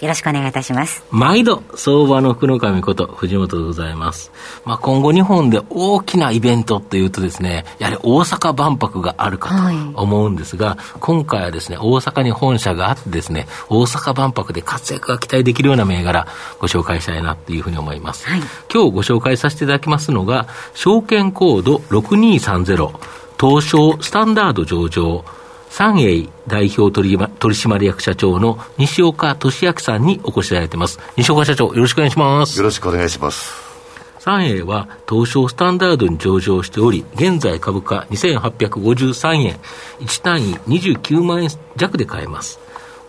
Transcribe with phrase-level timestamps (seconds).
[0.00, 1.02] よろしくお願いいたします。
[1.10, 4.30] 毎度、相場の福の神こと、藤本でございます。
[4.64, 9.50] まあ、今後日本で大きなイベントっていうとですね、やはり大阪万博があるか
[9.94, 16.28] と思うんですが、はい、今回はですね、大阪に本社があってですね、大阪万博で活躍が期待できるような銘柄、
[16.60, 18.28] ご紹介したいなっていうふうに思います。
[18.28, 18.40] はい、
[18.72, 22.92] 今日ご紹介させていただきますのが、証券コード6230、
[23.40, 25.24] 東証スタンダード上場、
[25.70, 30.98] 三栄代表取締役社長の西岡俊明さんにお越しいただいています。
[31.16, 32.58] 西岡社長、よろしくお願いします。
[32.58, 33.52] よろしくお願いします。
[34.18, 39.58] 三栄は東証スタンダードに上場しており、現在株価2853円、
[40.00, 42.58] 1単位29万円弱で買えます。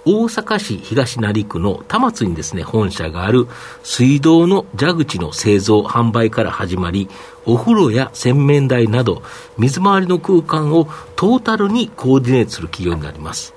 [0.05, 3.47] 大阪市東成区の田松にですね、本社がある
[3.83, 7.09] 水道の蛇口の製造販売から始まり、
[7.45, 9.23] お風呂や洗面台など、
[9.58, 13.53] 水回りの空間をトータルにコーディネートする企業になります。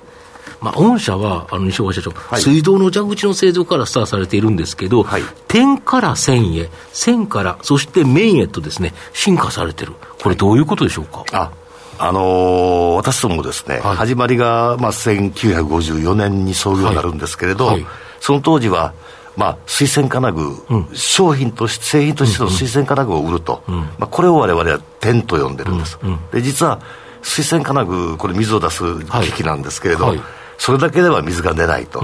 [0.60, 9.92] まあ、御社は、あの、西岡社長、はい、水道の蛇口の製造からスタートされているんですけど、はい、点から線へ、線から、そして面へとですね、進化されてる。
[10.22, 11.50] これどういうことでしょうか、あ
[11.98, 17.76] あのー、私どもですね、はい、始まりが、まあ、1954年に創業になるんですけれど、はい。
[17.76, 17.86] はい、
[18.20, 18.94] その当時は、
[19.36, 25.98] まあ、水仙金具、うん、商品として、製品としての水仙金具を売ると、うん、まあ、これを我々は点と呼んでるんです。
[26.02, 26.80] うん、で実は
[27.22, 28.82] 水仙金具、これ、水を出す
[29.22, 30.14] 機器なんですけれど、
[30.58, 32.02] それだけでは水が出ないと。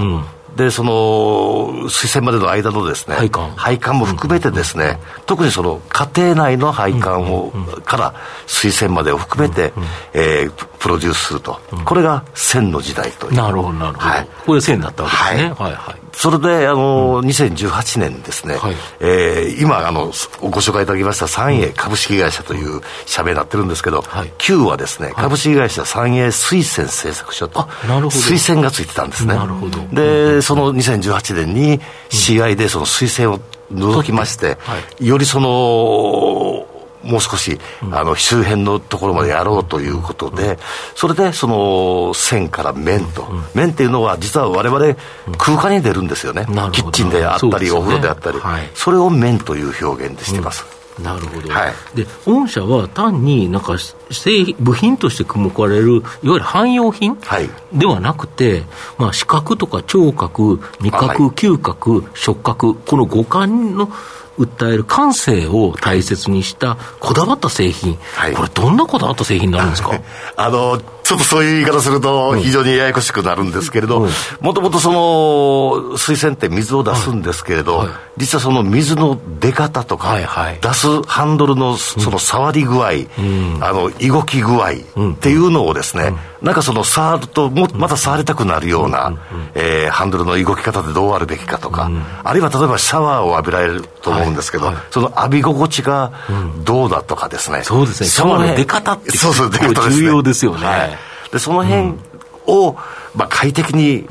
[0.59, 3.51] でその水栓までの間のですね配管。
[3.51, 8.13] 配管も含めてですね、うん、特にその家庭内の配管を、うん、から
[8.45, 13.35] 水栓までを含めて、うん、えー、プロデュースすると、これが線の時代という。
[13.35, 20.07] なるほどなるほど、はい、これ線だったわけですね、はい、はいはいそれで、あの、うん、2018年ですね、はい、えー、今、あの、
[20.41, 28.11] ご紹介いただきました三栄株式会社という社名になってるんですけど、はい、Q はですね、株式会社三栄水仙製作所と、なるほど。
[28.11, 29.35] 水仙がついてたんですね。
[29.35, 29.79] なるほど。
[29.91, 33.39] で、その2018年に CI でその水仙を
[33.71, 36.68] 除きまして、はい、よりその、
[37.03, 37.59] もう少し、
[37.91, 40.59] あの周辺のところまでやろうということで、
[40.95, 44.97] それでその線から面と、面っていうのは、実はわれわれ
[45.37, 48.39] 空間に出るんですよね、キッチンであったり、お風呂であったり、
[48.73, 50.79] それを面という表現でしてます。
[51.03, 53.77] なるほど、はい、で御社は単になんか
[54.11, 58.63] 製部品として組まれる、いわゆる汎用品、はい、ではなくて、
[58.97, 63.89] まあ、視覚とか聴覚、味覚、嗅覚、触覚、この五感の
[64.39, 69.91] 訴える感性を大切にしたこだわった製品、はい、これどんなこだわった製品になるんですか？
[70.37, 74.07] あのちょっとそういう言い方すると非常にややこしくなるんですけれど、
[74.41, 89.17] もともとその水栓って水を出すんですけれど、はいはい、実はその水の出方とか、はいはい、出すハンドルのその触り具合、うん、あの動き具合っていうのをですね、うん、なんかその触るともまた触りたくなるような、うん、
[89.55, 91.89] えー、ハンドルの動き方でどうあるべきかとか、
[92.23, 96.13] あるいは例えばシャワーを浴びられると思うんですけど、その浴び心地が
[96.63, 98.09] どうだとかですね、そうですね。
[98.09, 100.97] シャワーの出方ってそうそう出方です、ね、重要ですよね、はい。
[101.31, 101.95] でその辺
[102.47, 102.77] を、
[103.15, 104.05] まあ、快適に、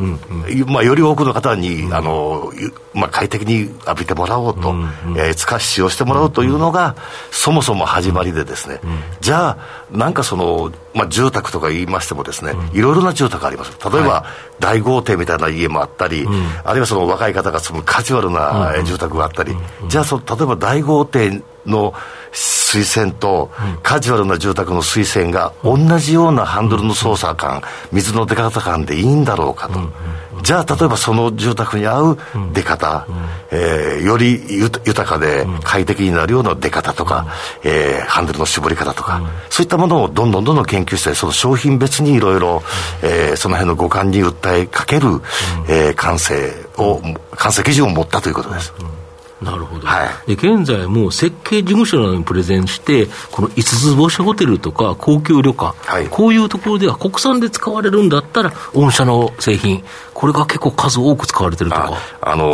[0.67, 2.53] まあ、より多くの方に、うん、あの
[2.95, 4.75] まあ、快適に浴びてもらおうと、う
[5.17, 6.97] えー、使わ使用してもらおうというのが、
[7.31, 9.59] そもそも始まりでですね、うん、じゃあ
[9.91, 13.73] なんかその、まあ、住宅とか言いましてもですね、いろいろな住宅あります。
[13.91, 14.27] 例えば、は
[14.59, 16.27] い、大豪邸みたいな家もあったり、
[16.65, 19.57] あるいはその若い方が住むカジュアルな、住宅があったり、
[19.89, 21.95] じゃあそ例えば大豪邸の
[22.33, 23.51] 水栓と
[23.83, 27.63] カジュアルな住宅の水栓が同じようなハンドルの操作感、
[27.93, 29.81] 水の出方感でいいんだろうかと。
[30.43, 32.19] じゃあ例えばその住宅に合う
[32.53, 37.27] 出方、うん、え、より豊かで快適になるような出方とか、
[37.65, 39.21] うん、え、ハンドルの絞り方とか、
[39.51, 42.63] そういったものをどんどんどんどん研究してその商品別にいろいろ
[43.37, 45.21] その辺の五感に訴えかける、うん、
[45.69, 47.01] え、感性を
[47.33, 48.73] 感性基準を持ったということです。
[49.41, 61.93] なるほど、はい、で現在も設計事務所などにプレゼンして、この5つ星ホテルとか高級旅館、はい、こういうところでは国産で使われるんだったら、御社の製品、これが結構数多く使われてるとか。
[62.21, 62.49] あ、あのー、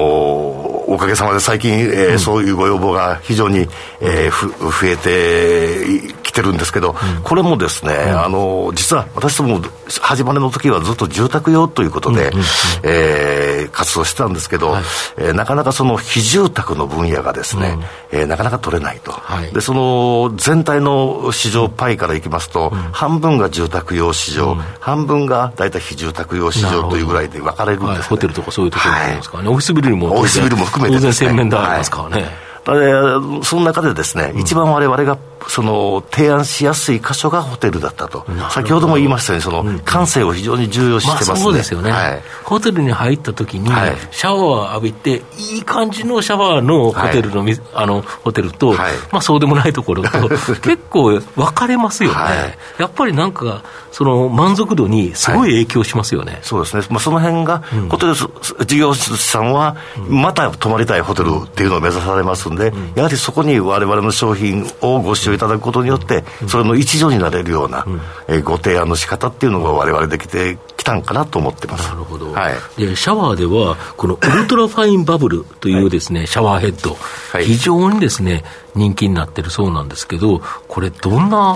[0.86, 3.66] おかげさまで最近、えー、うん、そういうご要望が非常に、
[4.00, 12.30] えー、ふ増えてきてるんですけど、これもですね、あの、実は私ども、始まりの時はずっと住宅用ということで、
[12.82, 14.84] えー、活動してたんですけど、はい、
[15.16, 17.78] えー、なかなかその非住宅の分野がですね、
[18.12, 19.12] うん、えー、なかなか取れないと。
[19.12, 32.53] はい、で、その全体の市場パイからいきますと、うん、半分が住宅用市場、うん、半分が大体非住宅用市場というぐらいで分かれるんですね、はい、ホテルとかそういうところになりますからね、オフィスビルもオフィスビルも含めて、ね、当然洗面台ありますからね。
[32.64, 35.18] その中でですね、一番我々が
[35.48, 43.68] その提案しやすい箇所がホテルだったと、先ほども言いましたように、その感性を非常に重要視してますね、まあ、そうですよね、はい、ホテルに入った時に、
[44.10, 47.44] シャワーを浴びて、いい感じのシャワーのホテルの,、
[47.74, 48.78] あのホテルと、はい、
[49.12, 50.28] まあ、そうでもないところと、
[50.62, 51.22] 結構分
[51.54, 53.62] かれますよね、はい、やっぱりなんか、
[53.92, 59.76] その満足度にすごい影響しますよね、そうですね、まあ、その辺が、ホテル事業者さんは、
[60.08, 62.53] また泊まりたいホテルっていうのを目指されますんで、
[62.94, 67.86] やはりそこにわれわれの商品をご使用いただくことによって、それの一助になれるような、
[68.28, 71.88] えご提案の仕方っていうのがわれわれできてきたんかなと思ってます。
[71.88, 72.32] なるほど。
[72.32, 76.96] はい、で、シャワーでは、このウルトラファインバブルというですね、はい、シャワーヘッド、
[77.32, 81.54] はい、非常にですね、人気になってるそうなんですけど、これどんな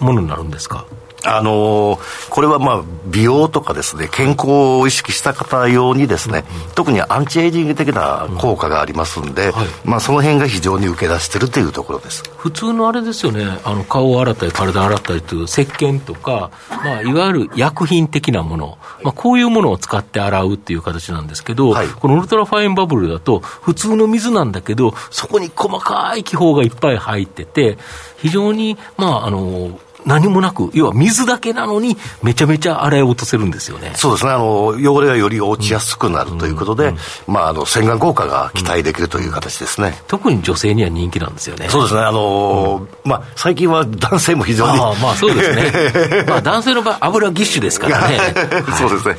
[0.00, 0.86] ものになるんですか？
[1.26, 4.46] あのー、これはまあ美容とかですね健康
[4.80, 12.22] を意識した方用にですね、うん、特にアンチエイジング的な効果がありますんで、うんはい、まあ、その辺が非常に受け出してるというところです。
[12.36, 27.78] 普通のあれですよねあの顔を洗ったり体を洗ったりという石鹸とか、まあ、いわゆる薬品的なもの、まあ、こういうものを使って洗うっていう形なんですけど、はい、このウルトラファインバブルだと普通の水なんだけどそこに細かい気泡がいっぱい入ってて
[28.18, 36.98] 非常にまああの何もなく、要は水だけなのに、めちゃめちゃ洗い落とせるんですよねそうですねあの、汚れがより落ちやすくなるということで、うんうん、
[37.34, 41.68] まあ、あの洗顔効果が期待できるという形ですね、特に女性には人気なんですよね。
[41.68, 44.72] そうですね、あのー、まあ、最近は男性も非常に。
[44.72, 48.18] あまあそうですね、 まあ、男性の場合、油ぎっしゅですからね。
[48.78, 49.16] そうですね。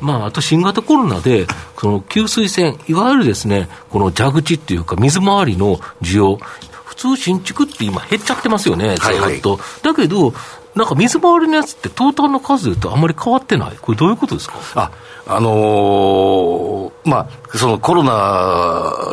[0.00, 1.46] まあ、あと新型コロナで、
[1.78, 6.38] その給水栓、いわゆるですね、この蛇口っていうか、水回りの需要、
[7.00, 9.10] 通新築って今減っちゃってますよね、ずっと。
[9.12, 9.20] はい。
[9.20, 9.40] はい、
[9.82, 10.34] だけど、
[10.74, 14.56] なんか水回りのやつってトータルの数でいうとあんまり変わってない、これどういうことですか？
[14.74, 14.92] あ、
[15.26, 18.10] あのー、まあ、そのコロナ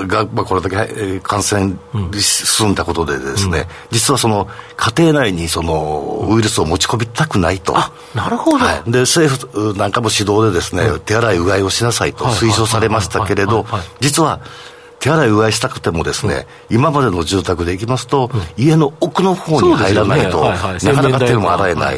[0.05, 1.75] が、まあ、これだけ感染
[2.13, 7.75] 進んだことでですね、うん、実はその家庭内にそのウイルスを持ち込みたくないと。
[7.75, 8.65] あ、なるほど。
[8.65, 13.65] はい、で、政府なんかも指導でですね、うん、手洗いうがいをしなさいと推奨されましたけれど、
[13.99, 14.41] 実は、
[14.99, 21.97] 手洗いうがいしたくてもですね、うん、今までの住宅で行きますと、うん、家の奥の方に入らないと、なかなか手も洗えない。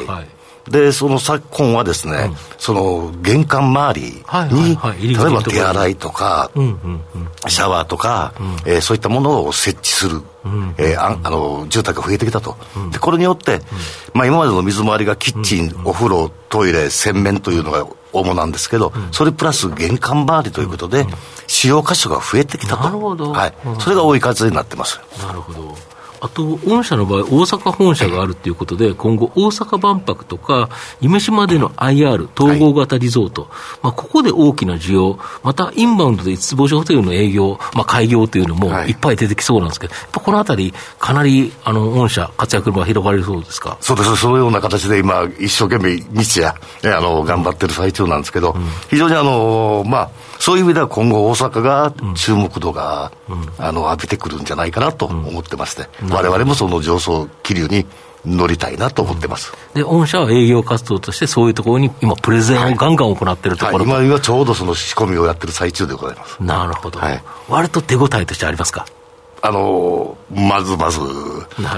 [0.69, 4.77] で、その昨今はですね、うん、その玄関周りに、
[5.15, 6.51] 例えば手洗いとか、
[7.47, 13.61] シャワーとか、うん、えー、そういったものを設置する、うん、えー、ああの住宅が増えてきたと、うん、でこれによって、
[14.13, 21.05] まあ、今までの水回りがキッチン、お風呂、トイレ、洗面というのが主なんですけど、それプラス玄関周りということで、
[21.47, 22.83] 使用箇所が増えてきたと。
[22.83, 23.31] なるほど。
[23.31, 23.53] はい。
[23.79, 24.99] それが追い風になってます。
[25.21, 25.75] なるほど。
[26.21, 30.69] あと、御社の場合、大阪本社があるということで、今後、大阪万博とか、
[31.01, 33.51] 夢島での IR、統合型リゾート、はい、
[33.83, 38.91] まあ、ここで大きな需要、またインバウンドで五つ星ホテルの営業、まあ、開業というのもい。
[38.91, 43.77] っぱい出てきそうなんですけど、やっぱこのあたり、かなりあの御社、活躍が広がりそうですか？
[43.81, 46.53] そうです、そのような形で今、一生懸命、日夜、
[46.97, 57.85] あの頑張ってる最中なんですけど、うん、非常にあの、まあ、そういう意味では今後、大阪が注目度が、うん、あの浴びてくるんじゃないかなと思ってまして、われわれもその上層気流に
[58.25, 66.43] 乗りたいなと思ってます、で御社は営業活動として、そういうところに今、プレゼンをガンガン行ってるところ、はいはい、今、今ちょうどその仕込みをやってる最中でございます。
[66.43, 68.85] なるほど、はい、割と手応えとしてありますか？
[69.41, 70.99] あのまずまず、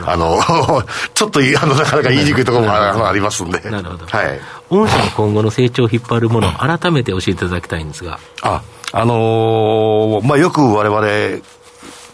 [0.07, 0.39] あの
[1.13, 8.19] ちょっとあのなかなか言いにくいところもありますんで、なるほど、はい、御社の今後の成長を引っ張るもの、改めて教えていただきたいんですが。
[8.41, 11.41] ああのー、まあ、よくわれわれ、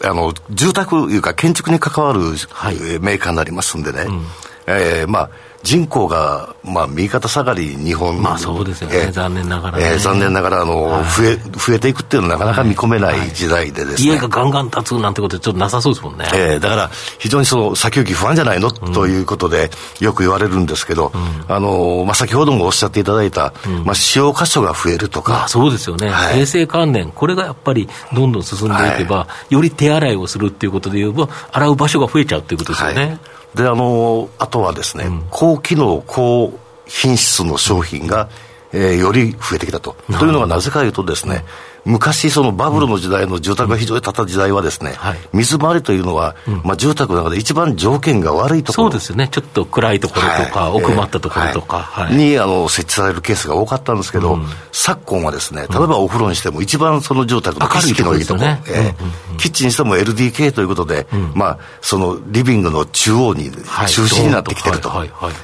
[0.04, 4.24] あの、住宅いうか建築に関わる、はい、メーカーになりますんでね、うん、
[4.66, 5.30] えー、まあ、
[5.62, 8.22] 人口が、まあ、右肩下がり、日本。
[8.22, 16.26] まあそうですよね、えー、残念ながら、ね、えー、残念ながらあの、はい、増え、増えていくっていうのはなかなか見込めない時代でですね、はい、家がガンガン建つなんてことちょっとなさそうですもんね。
[16.32, 25.32] えー、だから、非常にその先行き不安じゃないの、うん、ということで、よく言われるんですけど、うん、あの、まあ、先ほどもおっしゃっていただいた、うん、まあ、使用箇所が増えるとか。
[25.32, 33.18] まあ、そうですよね、はい、衛生関連、これがやっぱりどんどん進んでいけば、より手洗いをするっていうことで言えば、洗う場所が増えちゃうっていうことですよね。
[33.54, 35.22] であのあとはですね、うん、
[35.58, 38.28] 高機能高品質の商品が、
[38.72, 39.96] えー、より増えてきたと。
[40.18, 41.44] というのがなぜかというとですね、
[41.84, 48.90] 昔、そのバブルの時代の住宅が非常に建った時代はですね、はい、水回りというのは、うん、まあ、住宅の中で一番条件が悪いところ。
[48.90, 49.28] そうですね。
[49.30, 58.40] ちょっと暗いところとか、はい、奥まったところとか、はい、にあの設置されるケースが多かったんですけど、うん、昨今はですね、例えばお風呂にしても一番その住宅の景色のいいとこ。
[58.40, 63.50] ろ、ねえー、キッチンにしても LDK ということで、うん、まあ、そのリビングの中央に、
[63.86, 64.90] 中心になってきてると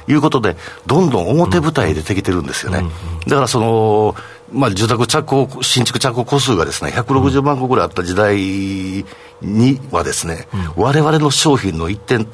[0.07, 0.13] い。
[0.13, 2.83] うことで、どんどん表舞台出てきてるんですよね。
[3.27, 4.15] だからその
[4.51, 8.37] まあ、住宅着工、新築着工戸数がですね、160万戸ぐらいあった時代
[9.41, 12.27] にはですね、われわれの商品の一点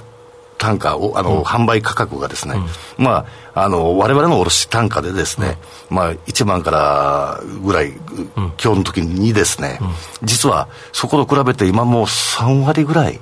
[0.62, 2.53] 単価を、あの、うん、販売価格がですね、
[3.00, 3.25] うん、ま
[3.56, 5.58] あ、あの、われわれの卸単価でですね、
[5.89, 7.94] うん、まあ、1万からぐらい、
[8.36, 9.80] 今日の時にですね、
[10.22, 13.20] 実はそこと比べて今もう3割ぐらい、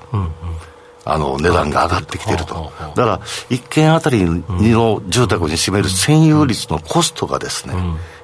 [1.06, 3.20] あの値段が上がってきてると、だから
[3.50, 7.74] 1軒あたりの住宅に占める占有率のコストがですね、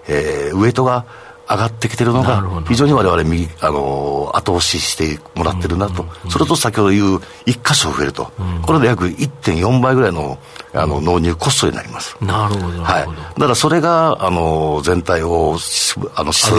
[0.07, 1.05] えー、ウエイトが
[1.50, 10.39] 上がってきてるのが、非常にわれわれ右、あのー、後押ししてもらってるなと、うんうんうん、それと先ほど言う、一箇所増えると、うん、これで約1.4倍ぐらいの
[10.74, 12.17] あの納入コストになります。
[12.19, 15.57] なるほど、はい、だからそれが、あのー、全体を
[16.15, 16.51] あの支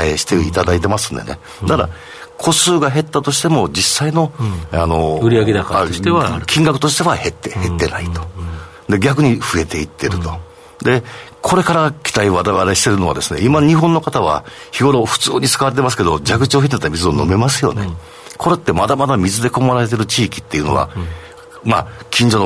[0.00, 1.38] えしていただいてますんでね。
[1.66, 1.90] だから、
[2.38, 4.32] 個数が減ったとしても、実際の、
[4.72, 8.22] うん、あの売上高としては金額としては減って、減ってないと。
[8.88, 10.38] で逆に増えていってると。
[10.82, 11.02] で、
[11.42, 17.82] これから期待我々してるのはですね、今日本の方は日頃普通に使われてますけど、蛇口を引いてた水を飲めますよね。
[17.82, 17.96] うん、
[18.36, 20.90] これってまだまだ水で困られてる地域っていうのは、
[21.64, 22.38] うん、まあ、近所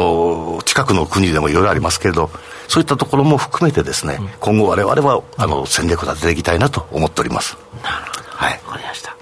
[0.56, 2.30] の近くの国でもいろいろありますけれど、
[2.68, 7.56] そういったところも含めてですね、うん、今後我々はあの戦略を立てていきたいなと思っております。
[7.82, 8.22] なるほど。
[8.30, 8.60] はい。
[8.66, 9.16] わかりました。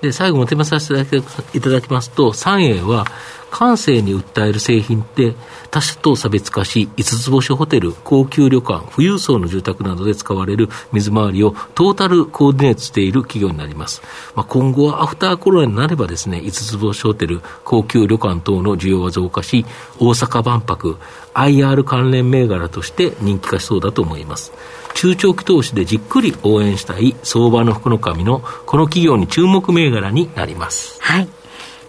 [0.00, 1.16] で、最後まとめさせて
[1.54, 3.04] いただきますと、三栄は、
[3.50, 5.34] 感性に訴える製品って
[5.70, 14.02] 他社と差別化し、5つ星ホテル、高級旅館、富裕層の住宅などで使われる水回りをトータルコーディネートしている企業になります。
[14.34, 19.66] まあ、今後はアフターコロナになればですね、5つ星ホテル、高級旅館等の需要は増加し、
[19.98, 20.96] 大阪万博、
[21.34, 24.52] IR 関連銘柄として人気化しそうだと思います。
[24.94, 30.98] 中長期投資でじっくり応援したい相場の福の神のこの企業に注目銘柄になります。
[31.00, 31.37] はい。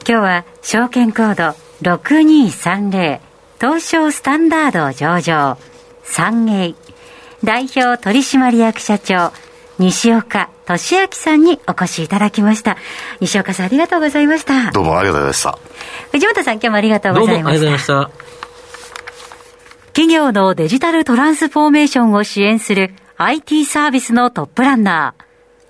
[0.08, 3.20] 今日は証券コード6230
[3.60, 5.58] 東証スタンダード上場
[6.04, 6.76] 三栄
[7.44, 9.32] 代表取締役社長
[9.78, 12.78] 西岡俊明さんにお越しいただきました
[13.22, 15.60] 西岡さんありがとうございましたどうもありがとうございました
[16.12, 18.30] 藤本さん今日もありがとうございましたどうもありがとうございました。
[20.00, 25.29] 企業のデジタルトランスフォーメーションを支援する IT サービスのトップランナー